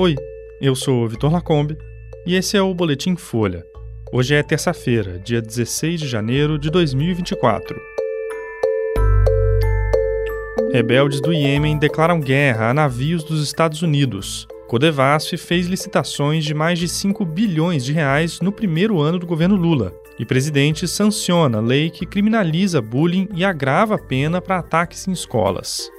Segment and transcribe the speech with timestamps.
[0.00, 0.14] Oi,
[0.60, 1.76] eu sou Vitor Lacombe
[2.24, 3.64] e esse é o Boletim Folha.
[4.12, 7.76] Hoje é terça-feira, dia 16 de janeiro de 2024.
[10.72, 14.46] Rebeldes do Iêmen declaram guerra a navios dos Estados Unidos.
[14.68, 19.56] Codevasf fez licitações de mais de 5 bilhões de reais no primeiro ano do governo
[19.56, 19.92] Lula.
[20.16, 25.90] E presidente sanciona lei que criminaliza bullying e agrava a pena para ataques em escolas.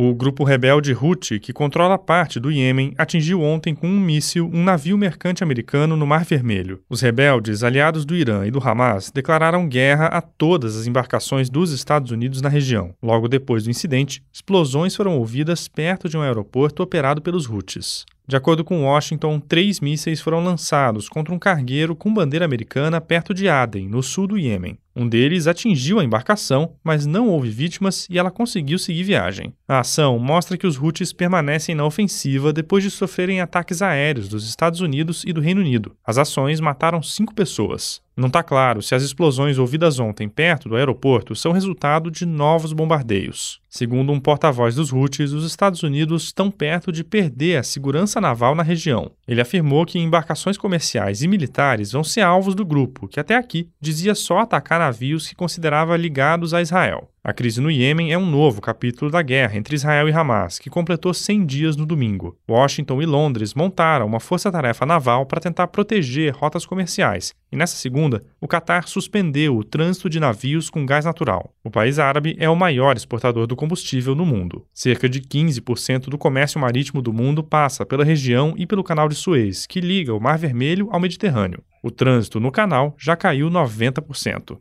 [0.00, 4.62] O grupo rebelde Houthi, que controla parte do Iêmen, atingiu ontem com um míssil um
[4.62, 6.80] navio mercante americano no Mar Vermelho.
[6.88, 11.72] Os rebeldes, aliados do Irã e do Hamas, declararam guerra a todas as embarcações dos
[11.72, 12.94] Estados Unidos na região.
[13.02, 18.06] Logo depois do incidente, explosões foram ouvidas perto de um aeroporto operado pelos Houthis.
[18.24, 23.34] De acordo com Washington, três mísseis foram lançados contra um cargueiro com bandeira americana perto
[23.34, 24.78] de Aden, no sul do Iêmen.
[24.98, 29.54] Um deles atingiu a embarcação, mas não houve vítimas e ela conseguiu seguir viagem.
[29.68, 34.48] A ação mostra que os Houthis permanecem na ofensiva depois de sofrerem ataques aéreos dos
[34.48, 35.94] Estados Unidos e do Reino Unido.
[36.04, 38.02] As ações mataram cinco pessoas.
[38.18, 42.72] Não está claro se as explosões ouvidas ontem perto do aeroporto são resultado de novos
[42.72, 43.60] bombardeios.
[43.68, 48.56] Segundo um porta-voz dos Houthis, os Estados Unidos estão perto de perder a segurança naval
[48.56, 49.12] na região.
[49.28, 53.68] Ele afirmou que embarcações comerciais e militares vão ser alvos do grupo, que até aqui
[53.80, 57.08] dizia só atacar navios que considerava ligados a Israel.
[57.28, 60.70] A crise no Iêmen é um novo capítulo da guerra entre Israel e Hamas, que
[60.70, 62.38] completou 100 dias no domingo.
[62.48, 68.24] Washington e Londres montaram uma força-tarefa naval para tentar proteger rotas comerciais, e nessa segunda,
[68.40, 71.52] o Catar suspendeu o trânsito de navios com gás natural.
[71.62, 74.64] O país árabe é o maior exportador do combustível no mundo.
[74.72, 79.14] Cerca de 15% do comércio marítimo do mundo passa pela região e pelo canal de
[79.14, 81.62] Suez, que liga o Mar Vermelho ao Mediterrâneo.
[81.82, 84.58] O trânsito no canal já caiu 90%.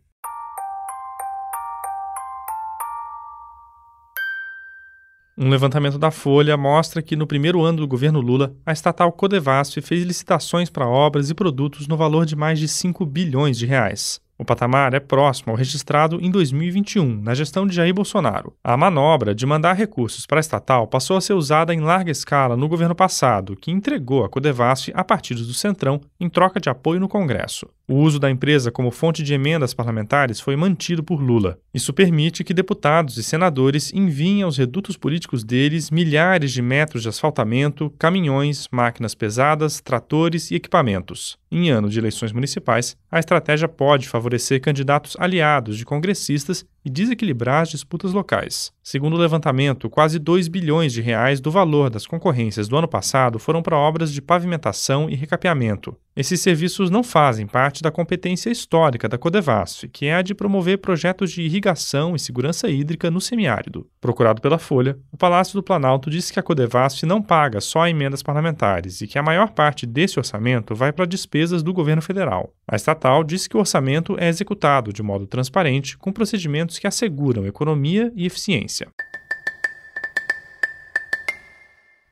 [5.40, 9.80] Um levantamento da Folha mostra que no primeiro ano do governo Lula, a estatal Codevasf
[9.84, 14.20] fez licitações para obras e produtos no valor de mais de 5 bilhões de reais.
[14.40, 18.54] O patamar é próximo ao registrado em 2021, na gestão de Jair Bolsonaro.
[18.64, 22.56] A manobra de mandar recursos para a estatal passou a ser usada em larga escala
[22.56, 27.00] no governo passado, que entregou a Codevasf a partidos do Centrão em troca de apoio
[27.00, 27.68] no Congresso.
[27.90, 31.58] O uso da empresa como fonte de emendas parlamentares foi mantido por Lula.
[31.74, 37.10] Isso permite que deputados e senadores enviem aos redutos políticos deles milhares de metros de
[37.10, 41.38] asfaltamento, caminhões, máquinas pesadas, tratores e equipamentos.
[41.50, 44.27] Em ano de eleições municipais, a estratégia pode favorecer
[44.60, 48.72] candidatos aliados de congressistas e desequilibrar as disputas locais.
[48.82, 53.38] Segundo o levantamento, quase 2 bilhões de reais do valor das concorrências do ano passado
[53.38, 55.94] foram para obras de pavimentação e recapeamento.
[56.16, 60.80] Esses serviços não fazem parte da competência histórica da Codevasf, que é a de promover
[60.80, 63.86] projetos de irrigação e segurança hídrica no semiárido.
[64.02, 68.24] Procurado pela Folha, o Palácio do Planalto disse que a Codevasf não paga só emendas
[68.24, 72.52] parlamentares e que a maior parte desse orçamento vai para despesas do governo federal.
[72.68, 77.46] A estatal disse que o orçamento é executado de modo transparente, com procedimentos que asseguram
[77.46, 78.88] economia e eficiência.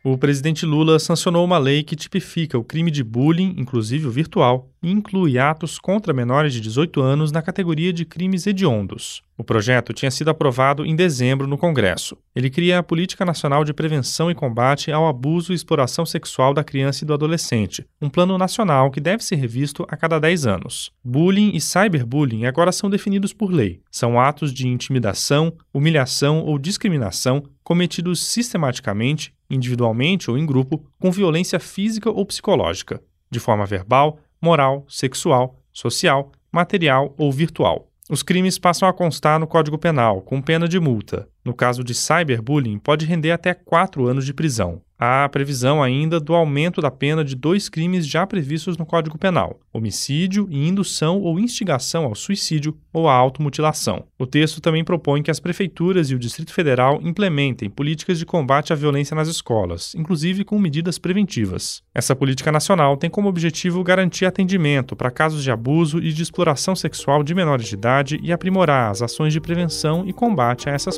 [0.08, 4.70] O presidente Lula sancionou uma lei que tipifica o crime de bullying, inclusive o virtual,
[4.84, 9.24] e inclui atos contra menores de 18 anos na categoria de crimes hediondos.
[9.36, 12.16] O projeto tinha sido aprovado em dezembro no Congresso.
[12.36, 16.64] Ele cria a Política Nacional de Prevenção e Combate ao Abuso e Exploração Sexual da
[16.64, 20.92] Criança e do Adolescente, um plano nacional que deve ser revisto a cada 10 anos.
[21.04, 23.82] Bullying e cyberbullying agora são definidos por lei.
[23.90, 31.60] São atos de intimidação, humilhação ou discriminação cometidos sistematicamente, individualmente ou em grupo, com violência
[31.60, 37.90] física ou psicológica, de forma verbal, moral, sexual, social, material ou virtual.
[38.10, 41.28] Os crimes passam a constar no Código Penal, com pena de multa.
[41.46, 44.82] No caso de cyberbullying, pode render até quatro anos de prisão.
[44.98, 49.60] Há previsão ainda do aumento da pena de dois crimes já previstos no Código Penal:
[49.74, 54.06] homicídio e indução ou instigação ao suicídio ou à automutilação.
[54.18, 58.72] O texto também propõe que as prefeituras e o Distrito Federal implementem políticas de combate
[58.72, 61.84] à violência nas escolas, inclusive com medidas preventivas.
[61.94, 66.74] Essa política nacional tem como objetivo garantir atendimento para casos de abuso e de exploração
[66.74, 70.98] sexual de menores de idade e aprimorar as ações de prevenção e combate a essas